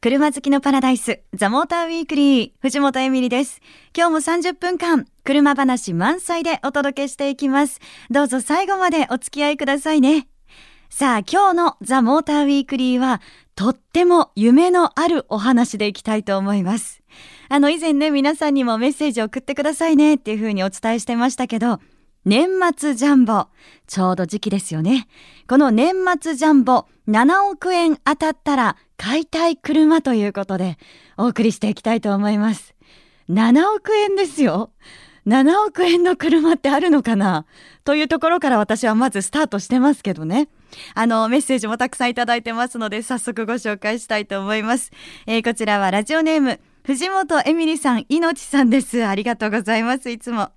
[0.00, 3.60] 車好きのパラダイス、ザ・モーター・ウィークリー、藤本エミリです。
[3.96, 7.80] 今日も30分間、車話満載でお届けしていきます。
[8.08, 10.28] どうぞ最後までお付き合いくださいね。
[10.88, 13.20] さあ、今日のザ・モーター・ウィークリーは、
[13.56, 17.02] とっても夢のあるお話でいきたいと思います。
[17.48, 21.80] あの、以前ね、皆さんにもメッセージ送ってくださいねっていうふうにお伝えしてましたけど、
[22.28, 23.46] 年末ジャンボ。
[23.86, 25.08] ちょうど時期ですよね。
[25.48, 30.76] この年末ジャンボ、7億円当たったら買いたい車ということで、
[31.16, 32.74] お送りしていきたいと思います。
[33.30, 34.72] 7億円ですよ。
[35.26, 37.46] 7億円の車ってあるのかな？
[37.84, 40.48] というところから私はまずスタートしてますけどね。
[40.92, 44.90] あの、メッセージもたくさんいただいてますので、早速ご紹介したいと思います。
[45.26, 49.06] えー、こちらはラジオネーム、藤本エミリさん、いのちさんです。
[49.06, 50.10] ありがとうございます。
[50.10, 50.50] いつも。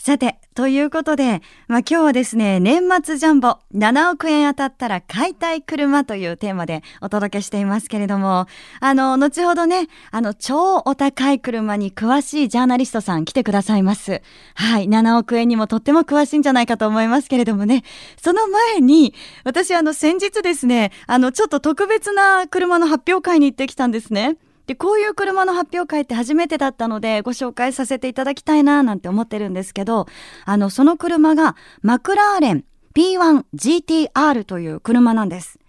[0.06, 8.46] さて、ということで、まあ、今日はですね、年末ジャンボ7億円当たったら買いたい車というテーマでお届けしていますけれども、
[8.82, 14.22] あの、後ほどね、あの、超お高い車に詳しいジャーナリストさん来てくださいます。
[14.54, 17.84] はい、7億円にもとっても詳しいんじゃないかと思いますけれどもね、
[18.22, 24.38] その前に、私あの、先日ですね、あの、ちょっと特別な車の発表会に行ってきたんですね。
[24.68, 30.08] で、こういう車の発表会って初めてだったのでご紹介させていただきたいななんて思ってるんですけど、
[30.46, 32.66] あの、その車がマクラーレン
[32.96, 35.60] P1GTR という車なんです。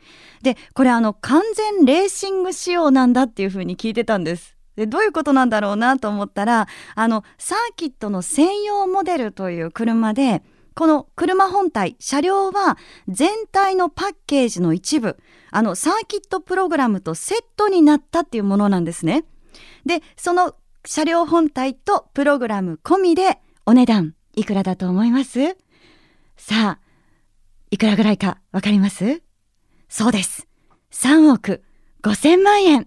[0.42, 4.56] で、これあの、完全レーシング仕様なんだっていうふうに聞いてたんです。
[4.76, 10.42] で、どういうことなんだろうなと思ったら、あの、サーキットの専用モデルという車で、
[10.76, 12.76] この車本体、車両は
[13.08, 15.16] 全体のパッケージの一部、
[15.50, 19.24] あのサーキットプログラムとセットになったっていうものなんですね。
[19.86, 20.54] で、その
[20.84, 25.56] 車両本体とプログラム込みでお値段いくらだと思います？
[26.36, 26.80] さあ、
[27.70, 29.22] いくらぐらいかわかります？
[29.88, 30.46] そうです。
[30.92, 31.62] 3億
[32.02, 32.86] 5千万円。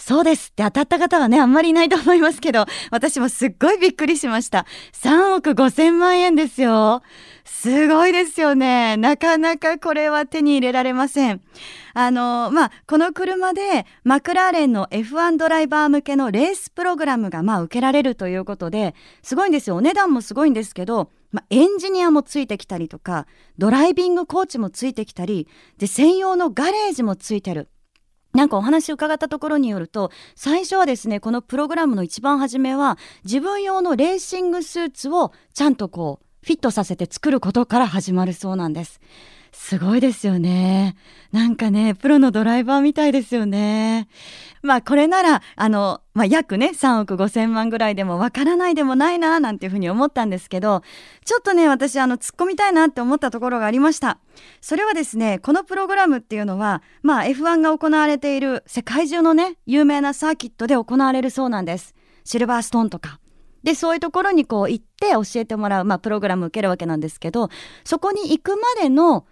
[0.00, 4.64] そうですって当たった方はね、あんまりいないと思いますけど、 私もすっごいびっくりしました。
[4.94, 7.02] 3億5千万円ですよ。
[7.44, 8.96] すごいですよね。
[8.96, 11.42] なかなかこれは手に入れられません。
[11.92, 19.76] あの、まあ、この車でマクラーレンの F1 ドライバー向けのレースプログラムがまあ受けられるということで、すごいんですよ。
[19.76, 23.26] お値段もすごいんですけど、まあ、エンジニアもついてきたりとか、
[23.58, 25.46] ドライビングコーチもついてきたり、
[25.76, 27.68] で、専用のガレージもついてる。
[28.32, 39.00] なんかお話を伺ったところによると、最初はですね、このプログラムの一番初めは、自分用のレーシングスーツをちゃんとこう、フィットさせて作ることから始まるそうなんです。
[39.52, 40.96] すごいですよね。
[41.32, 44.08] なんかね、プロのドライバーみたいですよね。
[44.62, 50.82] まあこれなら、あの、まあ約ね、3億5千万ぐらいでもわからないでもないな、なんていうふうに思ったんですけど、
[51.24, 54.18] ちょっとね、私あの、突っ込みたいなって思ったところがありました。
[54.60, 61.94] それはですね、このプログラムっていうのは、まあ F1 が行われている世界中のね、有名なサーキットで行われるそうなんです。
[62.24, 63.18] シルバーストーンとか。
[63.62, 67.50] で、そういうところにこう行って教えてもらう、まあプログラム受けるわけなんですけど、
[67.84, 69.26] そこに行くまでの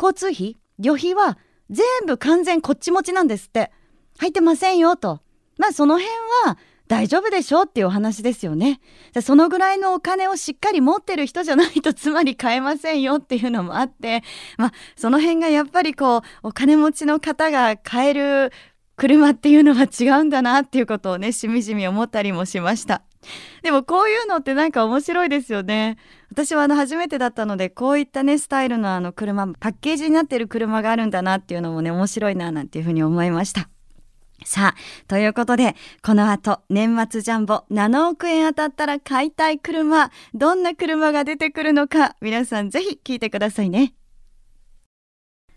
[0.00, 1.38] 交通費旅費は
[1.68, 3.70] 全部完全こっち持ちなんですって
[4.18, 5.20] 入ってませんよと
[5.58, 6.16] まあその辺
[6.46, 6.58] は
[6.90, 8.80] 大丈夫でしょうっていうお話ですよね。
[9.22, 14.24] そのぐらいのお金をしっかり持ってる人じゃないと つまり買えませんよっていうのもあって、
[14.58, 18.52] まあその辺がやっぱりこうお金持ちの方が買える
[18.96, 23.02] 車っていうのは違うんだなっていうことをねしみじみ思ったりもしました。
[23.62, 25.96] でもこういうのってなんか面白いですよね。
[26.30, 33.68] 私はあの初めてだったのでこういったねスタイルのあの車パッケージになってる車があるんだなっていうのもね面白いななんていうふうに思いました。
[34.44, 43.92] さあ、ということで、この後、年末ジャンボ7億円当たったら買いたい車、どんな車が出てくるのか、皆さんぜひ聞いてくださいね。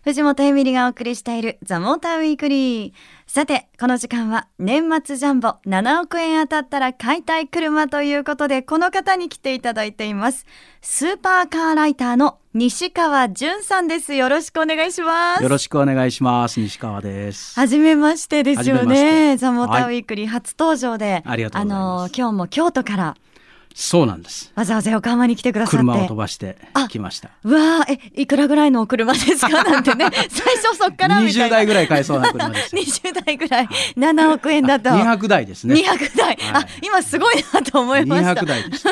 [0.04, 2.92] 藤本エミリがお送りしているザ・モーターウィークリー。
[3.26, 10.44] さて、この時間は年末ジャンボ7億円当たったら買いたい車ということで、この方に来ていただいています。
[10.82, 14.12] スーパーカーライターの西川淳さんです。
[14.12, 15.42] よろしくお願いします。
[15.42, 16.60] よろしくお願いします。
[16.60, 17.58] 西川です。
[17.58, 19.38] はじめましてですよね。
[19.38, 23.16] ザ・モーターウィークリー初登場で、はい、あの、今日も京都から
[23.76, 24.52] そうなんです。
[24.54, 25.76] わざわざ横浜に来てくださって。
[25.78, 26.56] 車を飛ばして
[26.88, 27.30] 来ました。
[27.42, 29.64] うわえいくらぐらいのお車ですか？
[29.64, 30.08] なんてね。
[30.30, 31.48] 最初そっからみたいな。
[31.48, 33.68] 20台ぐらい買えそうな車です20台ぐらい。
[33.96, 35.74] 7億円だと200台ですね。
[35.74, 38.32] 200台、はい、あ今すごいなと思いました。
[38.42, 38.86] 200台です。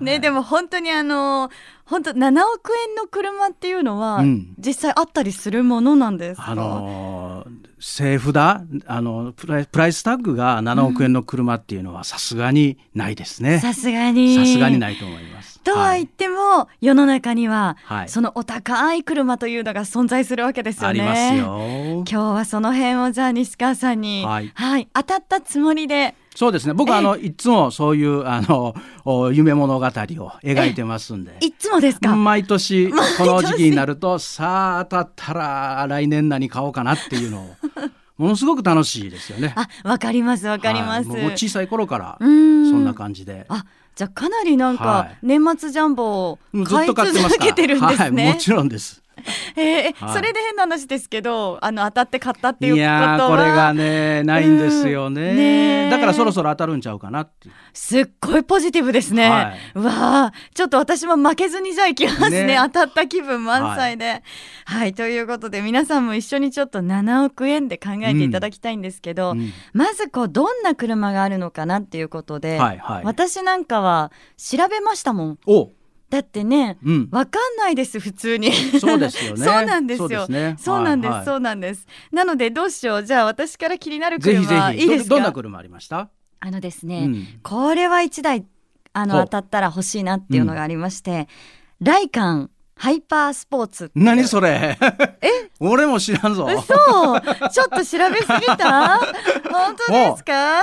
[0.00, 1.50] ね、 はい、でも本当にあの
[1.84, 2.14] 本当7
[2.54, 7.29] 億円の車っていうのは、うん、実際あったりするものなんですあのー
[7.78, 13.58] 政府だあのプライプライスタッグが7億円の車っていうのはさすがにないですね。
[13.58, 14.36] さすがに。
[14.36, 15.60] さすがにないと思います。
[15.60, 20.88] とは言っても、はい、世の中には、はい、そのお高い車というのが存在するわけですよね。
[20.88, 21.94] ありますよ。
[21.94, 26.74] 今日はその辺をじゃあ西川さんに、はい、はい、当たったつもりでそうですね。
[26.74, 28.74] 僕はあのいつもそういうあの
[29.32, 31.36] 夢物語を描いてますんで。
[31.40, 32.14] いつもですか？
[32.14, 32.96] 毎年こ
[33.26, 37.56] の時期になるとさあ当たったら来年何買おうかなっていうのを
[38.16, 39.54] ものすごく楽しいですよね。
[39.56, 43.46] あわかりますわかります、はい、もう小さい頃からそんな感じで。
[43.48, 43.64] あ
[43.96, 48.22] じゃあかなりなんか年末ジャンボを買い続けてるんですね。
[48.24, 49.02] はい、もちろんです。
[49.56, 52.88] えー、はい、それで変な話ですけどあの当たって買ったっていうことは。
[52.88, 55.34] いやこれがねないんですよね。
[55.34, 59.92] ね、だからそろそろ当たるんちゃうかなってすっごいポジティブですね、はい、わ
[60.26, 64.22] あちょっと私も負けずにじゃあいきますね、ね、当たった気分満載で、はい、
[64.64, 75.38] はい、ということで皆さんも一緒にちょっと7億円で考えていただきたいんですけど、うんうん、まずこうどんな車があるのかなっていうことで、はいはい、私なんかは調べましたもん。
[75.46, 75.70] お
[76.10, 78.52] だってね、うん、わかんないです普通に。
[78.52, 79.38] そうですよね。
[79.46, 80.08] そうなんですよ。
[80.58, 81.86] そうなんです、そうなんです。
[82.12, 83.04] なのでどうしよう。
[83.04, 85.14] じゃあ私から気になる車いいですか？
[85.14, 86.10] どんな車ありました？
[86.40, 88.44] あのですね、うん、これは一台
[88.92, 91.28] あの当たったら欲しいなっていうのがありまして、
[91.80, 94.78] うん、ライカンハイパースポーツ何それ？
[95.20, 95.50] え？
[95.60, 96.46] 俺も知らんぞ。
[96.46, 96.64] 嘘。
[96.64, 98.96] ちょっと調べすぎた？
[99.52, 100.62] 本当ですか？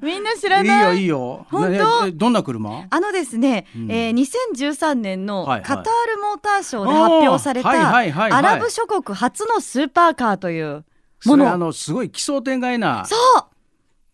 [0.00, 0.98] みんな知らない？
[0.98, 1.46] いいよいいよ。
[1.50, 2.12] 本当？
[2.12, 2.86] どんな車？
[2.88, 5.82] あのですね、うん、えー、2013年のカタール
[6.22, 7.96] モーターショーで発表された
[8.36, 10.84] アラブ諸国初のスーパーカーという
[11.26, 11.52] もの。
[11.52, 13.44] あのすごい奇想天外なそう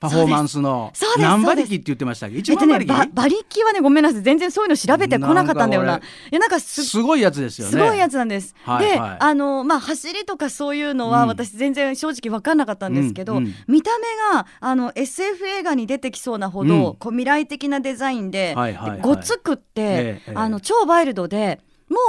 [0.09, 0.93] パフォーマンスの。
[1.19, 2.37] 何馬力って言ってましたっけ？
[2.37, 4.23] 一番馬力、ね、馬力はねごめんなさい。
[4.23, 5.97] 全然そういうの調べてこなかったんだよな。
[5.97, 7.25] いやなんかすごい。
[7.25, 7.73] やつですよね。
[7.73, 21.61] すごいやつなんです、はい、で、はい、あのまあ走りとかそういうのは私全然正直分かんなかったんですけど、うんうん、見た目があの SF 映画に出てきそうなほど、うん、こう未来的なデザインで、はいはいはい、ごつくって、ええ、あの超ワイルドで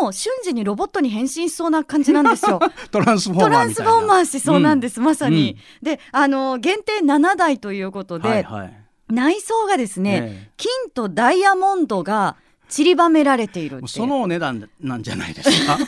[0.01, 2.59] もう瞬時にロボットに変身しそうな感じなんですよ。
[2.91, 5.57] トランスフォーマートランスフォーマーしそうなんです、うん、まさに。
[5.81, 8.73] うん、で、あの限定7台ということで、はいはい、
[9.09, 12.37] 内装がですね、ね金とダイヤモンドが
[12.67, 15.77] 散りばめられているそのお値段なんじゃないですか？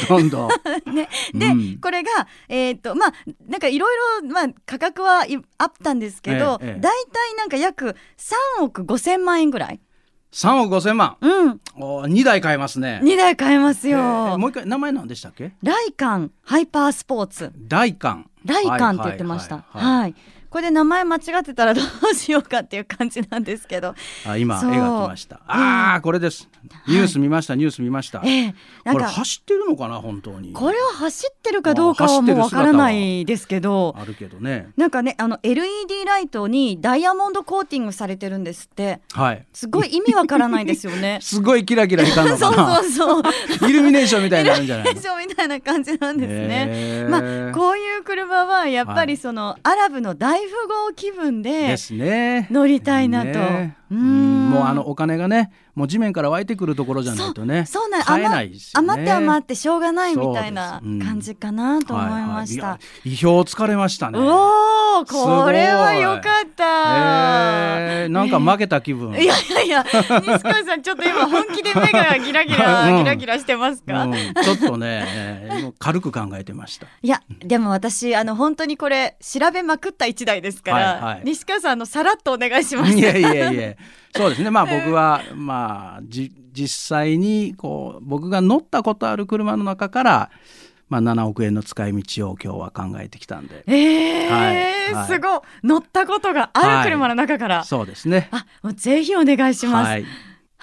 [0.00, 0.48] ほとんど。
[0.92, 2.10] ね、で、うん、これが
[2.48, 3.14] えっ、ー、とまあ
[3.46, 5.24] なんかいろいろまあ価格は
[5.58, 7.96] あったんですけど、ええ、だいたいなんか約
[8.58, 9.80] 3億5千万円ぐらい。
[10.30, 11.16] 三億五千万。
[11.20, 11.60] うん。
[11.76, 13.00] お二台買えますね。
[13.02, 14.36] 二台買えますよ。
[14.38, 15.52] もう一回名前何でしたっけ？
[15.62, 17.52] ライカンハイパースポーツ。
[17.68, 18.30] ライカン。
[18.44, 19.64] ライカンって言ってました。
[19.68, 20.14] はい
[20.50, 23.94] これで名前間違ってたらどうしようかっていう感じなんですけど。
[24.26, 25.40] あ今絵が来ました。
[25.46, 26.48] ああ、うん、これです。
[26.86, 30.52] ニュース見ました、はい、ニュース見ました、えー、これ走ってるのかな本当に。
[30.52, 33.94] これは走ってるかどうかはもうわからないですけど。
[33.96, 34.70] あるけどね。
[34.76, 39.00] なんかねあの LED ライトにダイヤモンドコーティングされてるんですって。
[39.12, 39.46] はい。
[39.52, 41.18] すごい意味わからないですよね。
[41.22, 42.76] すごいキラキラ光るのかな。
[42.82, 43.68] そうそうそう。
[43.68, 47.06] イルミネーションみたいになるんじゃないイルミネーションみたいな感じなんですね。
[47.08, 47.20] まあ
[47.52, 51.76] こういう車はやっぱりその、はい、アラブの大富豪気分分で
[52.50, 53.26] 乗りたいなと。
[53.26, 54.50] ね、うん。
[54.50, 58.56] もうあのお金がねもう地面から湧いてくるところじゃないとねそうなん買えないね。
[58.74, 62.62] 余って余ってしょうがないみたいな感じかなと思いました。
[62.62, 64.18] はいはいいや意表つかれましたね。
[64.18, 66.64] おお、これは良かった。
[67.78, 73.04] えー、なんか負けた気分、いやいやいや、西川さん、ちょっと今本気で目がギラギラ、 うん。
[73.04, 74.02] ギラギラしてますか？
[74.02, 76.86] うん、ちょっとね、えー軽く考えてました。
[77.02, 81.22] いや、でも私、あの本当にこれ調べまくった一台ですから、はいはい。
[81.24, 82.92] 西川さん、あのさらっとお願いします。
[82.96, 83.74] いやいやいや。
[84.16, 84.50] そうですね。
[84.50, 85.67] まあ僕は まあ
[86.02, 90.30] じ実際にこう僕が乗ったことある車の中から、
[90.88, 93.64] まあ、7億円の使い道を今日は考えてきたんで。
[93.66, 95.06] ええーはいはい。
[95.06, 95.40] すごい。
[95.62, 98.28] 乗ったことがある車の中から、そうですね。
[98.30, 100.04] あもうぜひお願いします、はい。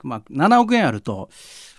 [0.03, 1.29] まあ、7億円あると、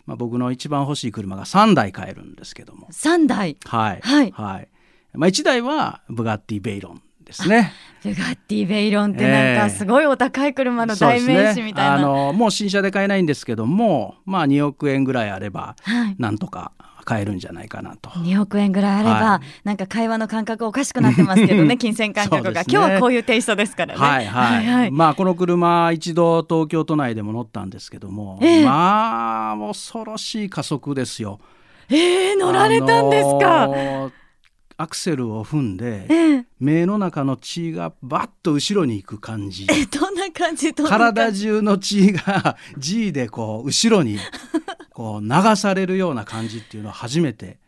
[0.07, 2.89] まあ、僕の一番欲しい車が3台買えるんですけども。
[2.91, 3.57] 三台。
[3.65, 4.23] はい、は
[4.59, 4.69] い。
[5.15, 7.73] まあ、1台はブガッティ・ベイロンですね。
[8.03, 16.17] ブガッティベイロンってなんかすごいお高い車の代名詞みたいな、そうですね、あのもう新車で買えないんですけどもまあ2億円ぐらいあればはい。
[16.19, 16.71] なんとか
[17.05, 18.11] 買えるんじゃないかなと。
[18.11, 19.61] 2億円ぐらいあれば、はい。
[19.65, 22.65] なんか会話の感覚おかしくなってますけどね 金銭感覚が、ね。
[22.69, 24.01] 今日はこういうテイストですからね。
[24.01, 28.65] はいはい、はいまあこの車一度東京都内でも乗ったんですけども、ええ。
[28.65, 31.41] まあ恐ろしい加速ですよ。
[31.89, 34.26] えー、乗られたんですか、あのー
[34.79, 36.45] アクセルを踏んでええ。
[36.61, 39.67] 目の中の血がバッと後ろに行く感じ。
[39.71, 40.73] えどんな感じ？
[40.75, 44.19] 体中の血が G でこう後ろに
[44.93, 47.59] こう流されるような感じっていうのを初めて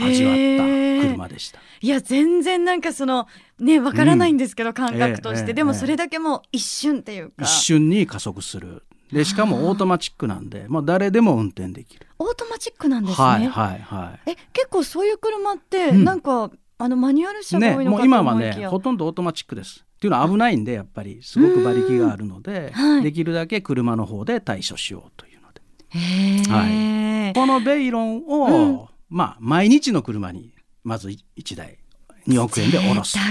[0.00, 1.58] 味わった車でした。
[1.80, 3.26] いや全然なんかその
[3.58, 7.44] ねわからないんですけど、感覚として、ええでもそれだけもう一瞬っていうか。
[7.44, 12.06] 一瞬に加速するでしかもオートマチックなんで、まあ、誰でも運転できる。
[12.18, 14.30] オートマチックなんですね、はいはいはい。
[14.30, 16.04] え結構そういう車ってうん。
[16.04, 19.84] なんか、あのマニュアル車がね、多いのかともう今は思いきや、ねほとんどオートマチックです。
[19.96, 25.60] っていうのは危ないんでやっぱりすごく馬力があるので、はいできるだけ車の方で対処しようというので。
[25.90, 28.80] へえ、このベイロンを、うん。
[29.08, 31.78] まあ毎日の車にまず1台
[32.26, 33.18] 2億円で下ろす。
[33.18, 33.30] は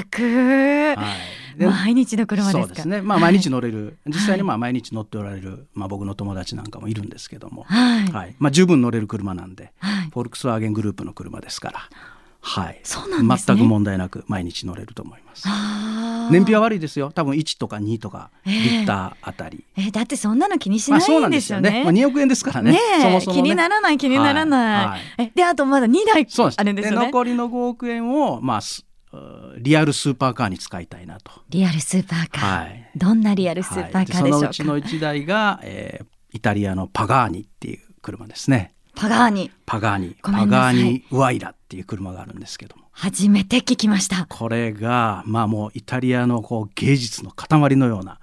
[1.55, 2.67] い、で毎日の車ですか？
[2.67, 3.33] そうですね、まあ、はい。
[3.33, 8.35] 毎日乗れる、実際にまあ毎日乗っておられる、まあ、僕の友達なんかもいるんですけども、はい、はい。
[8.39, 10.09] まあ、十分乗れる車なんで、はい。
[10.09, 11.89] フォルクスワーゲングループの車ですから、
[12.43, 13.37] はい、そうなんね。
[13.37, 15.43] 全く問題なく毎日乗れると思います。
[15.47, 16.33] あー。
[16.33, 17.11] 燃費は悪いですよ。
[17.13, 18.53] 多分1とか2とかええ。
[18.53, 21.83] リッターあたり、えだってそんなの気にしまあ、ないそうなんんでですすよね、よね。
[21.83, 22.71] まあ、2億円ですからね。
[22.71, 23.01] ねえ。
[23.01, 23.43] そもそもね。
[23.43, 24.75] 気にならない気にならない。
[24.75, 24.87] はい。
[24.87, 25.01] はい。
[25.19, 27.05] えであとまだ2台あるんですよね。
[27.05, 28.61] 残りの5億円を、まあ、
[29.59, 31.31] リアルスーパーカーに使いたいなと。
[31.49, 32.91] リアルスーパーカー、はい。
[32.95, 34.37] どんなリアルスーパーカーでしょうか。
[34.47, 44.25] はい、そのうちの1台が、えーイタリアのパガーニっていう車ですねパガーニパガーニパガーニウアイラっていう車があるんですけども初めて聞きました。
[44.27, 48.19] これがまあもうイタリアのこう芸術の塊のような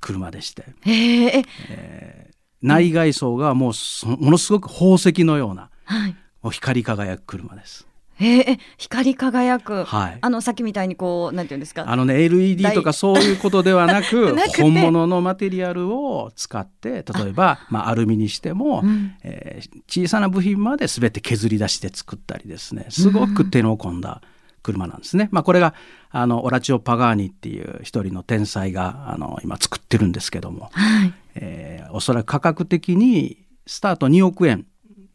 [0.00, 6.16] 車でしてえー、え内外装がもうそものすごく宝石のようなはい。
[6.50, 7.86] 光り輝く車です。
[8.22, 10.18] えー、え光り輝く、はい。
[10.20, 11.84] あのさっきみたいにこうなんていうんですか？
[11.90, 19.14] あのね LED とかそういうことではなく 本物のマテリアルを使って 例えばまあ、アルミにしても、うん。
[19.22, 22.86] えー小さな部品まで全て削り出して作ったりですね。
[22.88, 24.22] すごく手の込んだ
[24.62, 25.28] 車なんですね。
[25.32, 25.74] まあ、これが
[26.10, 31.12] あのオラチオ・パガーニっていう一人の天才があの今作ってるんですけども、はい。
[31.34, 34.64] えーおそらく価格的にスタート2億円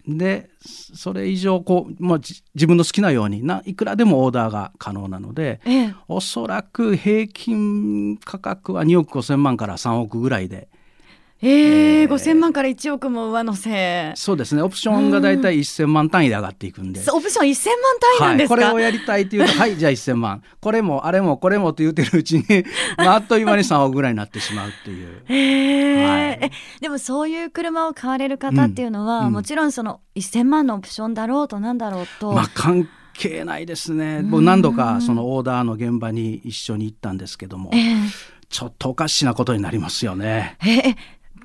[0.08, 5.96] でそれ以上こう、まあ、じ自分の好きなようにないくらでもオーダーが可能なのでええ。
[6.08, 10.70] おそらく平均価格は2億5千万から3億ぐらいで
[11.42, 14.14] えーえー5000万から1億も上乗せ。
[14.16, 17.02] そうですねオプションがだいたい1000万単位で上がっていくんで。
[17.02, 18.56] そうオプション1000万単位なんですか？
[18.56, 22.46] はい、これをやりたいっていうと はいじゃあ1000万これもあれもこれもと言ってるうちに、
[22.98, 25.22] まあ、あっという間に3億ぐらいになってしまうっていう。
[25.28, 26.52] へーはいえ
[26.82, 34.22] でもそういう車を買われる方っていうのは、うんうんもちろんその1000万のオプションだろうとなんだろうと、まあ関係ないですね。
[34.22, 37.96] ん僕何度かそのオーダーの現場に一緒に行ったんですけどもえ、え
[38.50, 40.58] ちょっとおかしなことになりますよね。
[40.66, 40.96] ええ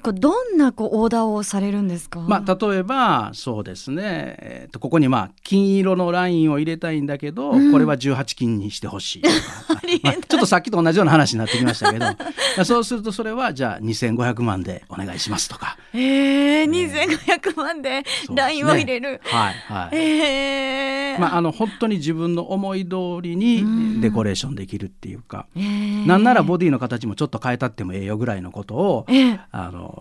[0.03, 2.21] こうどんなこうオーダーをされるんですか？
[2.21, 4.03] まあ例えばそうですね、
[4.41, 7.73] えーとここにまあ金色のラインを入れたいんだけど、うん。
[7.73, 9.23] これは18金にしてほしい
[10.03, 12.07] まあちょっとさっきと同じような話になってきましたけど。
[12.65, 15.77] そうするとそれはじゃあ2500万でお願いしますとか。
[15.95, 18.03] ええ2500万で
[18.35, 19.21] ラインを入れる。
[19.25, 19.97] はいはい。
[19.97, 23.39] ええまあ、あの本当に自分の思い通りうん。
[23.39, 29.41] にデコレーションできるっていうか、ええなんならボディの形もちょっと変えたってもええよぐらいのことを、ええ。
[29.51, 29.92] あの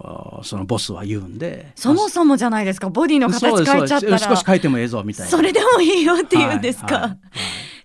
[0.43, 1.71] そのボスは言うんで。
[1.75, 2.89] そもそもじゃないですか。
[2.89, 4.17] ボディの形変えちゃったら。
[4.17, 5.31] 少し変えてもええぞみたいな。
[5.31, 7.17] それでもいいよって言うんですか、はいはい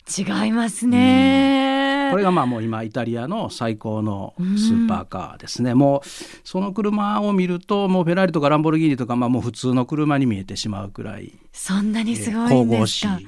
[0.09, 6.09] 違いますね、ねこれがまあもう今イタリアの最高のスーパーカーですね、もう
[6.45, 11.33] その車を見るともうフェラーリとかランボルギーニとかまあもう普通の車に見えてしまうくらい。
[11.53, 13.27] そんなにすごい神々んですか、しい。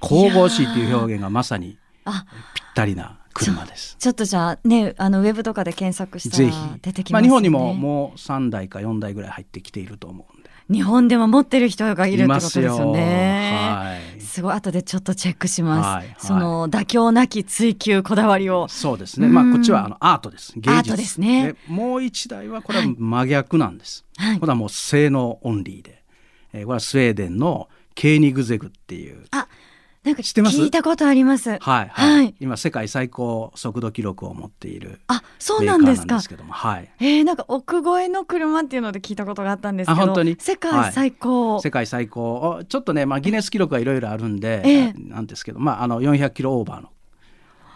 [0.00, 3.96] 神々しいっていう表現がまさにあぴったりな車です。
[3.98, 10.50] ちょっとじゃあねあのウェブとかで検索したら出てきまあ、ますよね、日本にももう3台か4台ぐらい入ってきていると思うんで。
[10.70, 13.52] 日本でも持ってる人がいるってことですよいね。
[13.52, 14.20] はい。
[14.20, 15.86] すごい後でちょっとチェックします。
[15.86, 16.16] はいはい。
[16.18, 18.68] その妥協なき追求こだわりを。
[18.68, 19.52] そうですね、まあ、うん。
[19.52, 20.52] こっちはあのアートです。
[20.54, 20.70] 芸術。
[20.70, 21.56] アートですね。
[21.66, 24.38] もう一台はこれは真逆なんです、はい。
[24.38, 26.04] これはもう性能オンリーで、
[26.52, 29.24] えーこれはスウェーデンのケーニグゼグっていう。
[29.32, 29.48] あ、
[30.04, 30.56] なんか知ってます？
[30.58, 31.50] 聞いたことあります。
[31.50, 32.34] はいはい、はい。
[32.40, 36.16] 今世界最高速度記録を持っているあ、そうなんですか。
[36.16, 36.28] です。
[36.28, 36.90] けどもはい。
[37.00, 40.36] えー、なんか奥越えの車っていうので聞いたことがあったんですけど、あ本当に？
[40.40, 41.60] 世界最高。
[41.60, 42.56] 世界最高。
[42.60, 44.92] おちょっとね、まあ、ギネス記録はいろいろあるんで、ええ。
[44.96, 46.88] なんですけど、まあ、あの400キロオーバーの、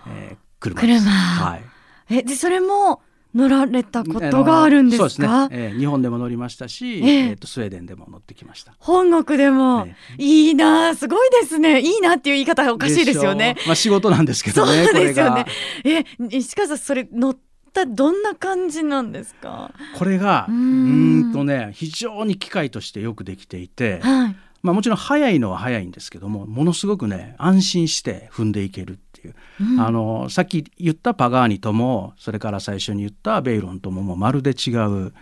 [0.08, 1.04] えー車です。
[1.04, 1.10] 車。
[1.10, 1.62] はい。
[2.08, 3.02] え、でそれも
[3.34, 5.02] 乗られたことがあるんですか？
[5.02, 7.28] そうですね、えー日本でも乗りましたし、ええ。
[7.30, 8.74] えーとスウェーデンでも乗ってきました。
[8.78, 11.80] 本国でも、ねいいなあすごいですね。
[11.80, 13.56] いいなっていう言い方がおかしいですよね。
[13.66, 15.44] まあ、仕事なんですけ そうどねですよね。
[15.44, 15.50] こ
[15.84, 16.04] え
[16.36, 17.36] 石川さんそれ乗っ
[17.72, 19.72] たどんな感じなんですか？
[19.96, 24.36] これがううーんとね非常に機械としてよくできていて、はい。
[24.62, 29.80] まあ、もちろん速いのは速いんですけどもものすごくね安心して踏んでいけるいう、うん。
[29.80, 35.12] あのさっき言ったパガーニともそれから最初に言ったベイロンとももうまるで違う、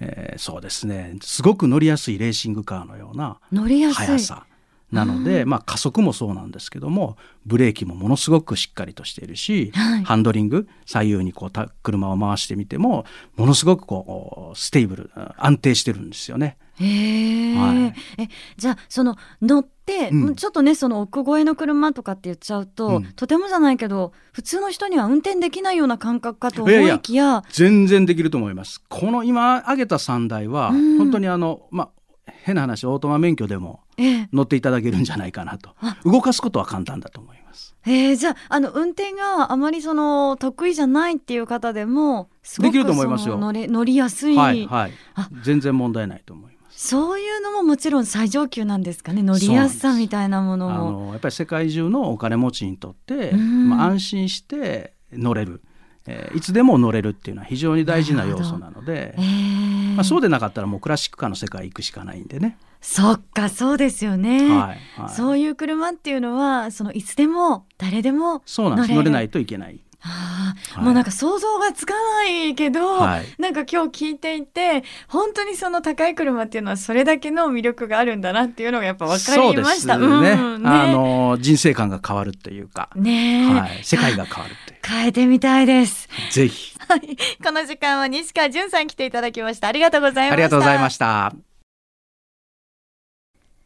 [0.00, 1.16] えーそうですね。
[1.22, 4.06] すごく乗りやすいレーシングカーのような乗りやすい。
[4.06, 4.46] 速さ
[4.92, 7.16] なので、まあ、加速もそうなんですけども
[7.46, 10.04] ブレーキもものすごくしっかりとしているし、はい。
[10.04, 13.04] ハンドリング左右にこうた車を回してみても
[13.36, 16.58] ものすごくこう stable 安定してるんですよね。
[16.80, 18.22] へえ、はい。
[18.22, 20.34] えじゃあその乗って、うん。
[20.34, 23.04] ちょっとねその億超えの車とかって言っちゃうと、うん。
[23.12, 27.44] とてもじゃないけど普通の人には運転できないような感覚かと思いきや。
[27.50, 28.82] 全然できると思います。
[28.88, 30.98] この今挙げた3台は、うん。
[30.98, 31.99] 本当にあの、まあ、
[32.42, 34.28] 変な話オートマ免許でもええ。
[34.32, 35.70] 乗っていただけるんじゃないかなと。
[35.80, 35.96] あ。
[36.04, 37.74] 動かすことは簡単だと思います。
[37.86, 43.34] えー、じゃああの運転があまりその得意じゃないっていう方でもすごくできると思いますよ。
[43.34, 44.92] その乗れ乗りやすい、はいはい。
[45.14, 45.28] あ。
[45.42, 46.88] 全然問題ないと思います。
[46.88, 49.22] そういうのももちろん最上級なんですかね？
[49.22, 50.92] 乗りやすさみたいなものあも。
[51.06, 53.68] のやっぱり世界中のお金持ちにとって、うん。
[53.68, 55.62] まあ、安心して乗れる、
[56.06, 59.94] えーいつでも乗れるっていうのは非常に大事な要素なのでえー。
[59.94, 62.56] まあ、そうでなかったらもうクラシックカーの世界行くしかないんでね。
[62.80, 68.94] そっかそうですよね、はいはい、そういう車っていうのはそのいつでも誰でもそうなんです。
[68.94, 69.80] 乗れないといけない。
[70.02, 79.94] あーはいもうなんか想像がつかないけど、はいなんか今日聞いていて本当にその高い車っていうのはそれだけの魅力があるんだなっていうのがやっぱ分かりました。
[79.98, 86.08] そうですね,、うんねあの人生観が変わるっていうか、ねえ、はい、世界が変わるっていう変えてみたいです。
[86.30, 89.68] ぜひはい、この時間は西川淳さん来ていただきました。
[89.68, 90.32] ありがとうございました。
[90.32, 91.32] ありがとうございました。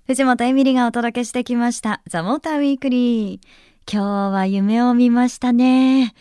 [0.06, 2.02] 藤本エミリがお届けしてきました。
[2.06, 3.73] ザ・モーターウィークリー。
[3.90, 6.14] 今日は夢を見ましたね。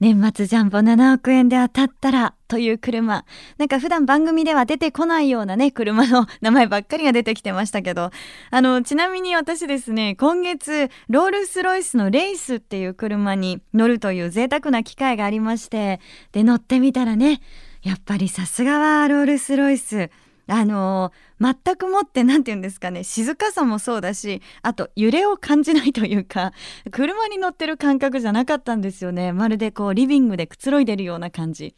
[0.00, 3.24] 年末ジャンボ7億円で当たったらという車。
[3.56, 8.10] なんか普段番組では出てこないようなね、車の名前ばっかりが出てきてましたけど、
[8.50, 16.00] あの、ちなみに私ですね、今月、ロールスロイスのレイスっていう車に乗るという贅沢な機会がありまして、
[16.32, 17.40] で、乗ってみたらね、
[17.82, 20.10] やっぱりさすがはロールスロイス。
[20.46, 26.52] あの全くもって何て言うんですかね静かさもそうだしあと揺れを感じないというか
[26.90, 29.32] 車に乗ってる感覚じゃなかったんですよね。
[29.32, 31.74] まるでこうリビングでくつろいでるような感じ。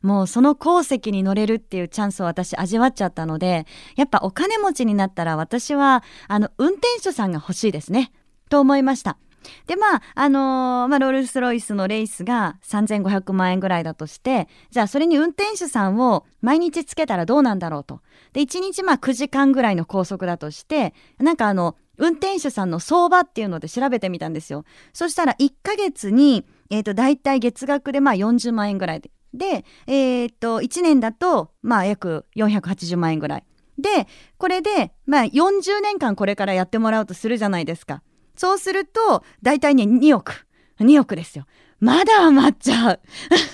[0.00, 8.12] もうその鉱石に乗れるっていうチャンスを私味わっちゃったのでやっぱお金持ちになったら私はあの運転手さんが欲しいですね。
[8.48, 9.18] と思いました。
[9.66, 18.00] でまああのーまあ、ロールス・ロイスのレースが3500万円ぐらいだとしてじゃあそれに運転手さんを毎日つけたらどうなんだろうと。
[18.32, 24.64] で1日まあ9時間ぐらいの拘束だとしてなんかあの運転手さんの相場っていうので調べてみたんですよ。
[24.92, 29.10] そしたら1ヶ月に、えー、と大体月額でまあ40万円ぐらいで。
[29.34, 33.44] で、えー、と1年だとまあ約480万円ぐらい。
[33.78, 34.06] で
[34.38, 38.02] これでまあ40年間これからやってもらうとするじゃないですか。
[38.36, 40.46] そうすると、大体ね、2億。
[40.80, 41.46] 2億ですよ。
[41.80, 43.00] まだ余っちゃう。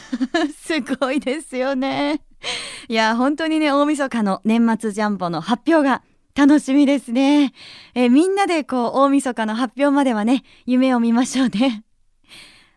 [0.57, 2.23] すごいですよね。
[2.89, 6.03] いや、本当にね、大晦日の年末ジャンボの発表が
[6.35, 7.53] 楽しみですね。
[7.95, 11.85] えみんなでこう、大晦日の発表まではね、夢を見ましょうね。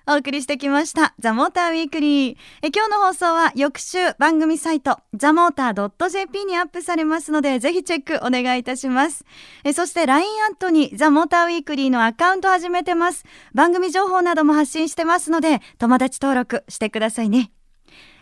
[0.08, 2.38] お送りしてきましたザ・モーターウィークリー。
[2.62, 9.26] え今日の放送は翌週番組サイトザ・モーター .jp にアップされますのでぜひチェックお願いいたします。
[9.63, 13.26] えそして LINE アットにザ・モーターウィークリーのアカウント始めてます。
[13.56, 17.52] 番組情報なども発信してますので友達登録してくださいね。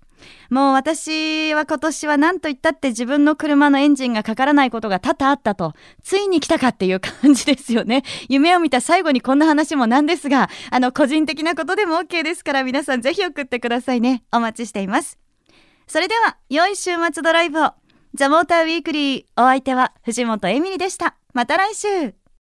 [0.50, 8.02] もう私は今年は何と言ったって自分の車のエンジンがかからないことが多々あったと、ついに来たかっていう感じですよね。
[8.28, 14.24] 夢を見た最後にこんな話もなんですが、あの個人的なことでも OK ですから皆さんぜひ送ってくださいね。
[14.32, 15.18] お待ちしています。
[15.86, 17.72] それでは、良い週末ドライブを。
[18.14, 19.24] ザ・モーター・ウィークリー。
[19.36, 21.16] お相手は藤本エミリでした。
[21.32, 22.14] また来週